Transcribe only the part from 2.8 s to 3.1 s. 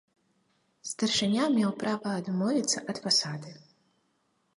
ад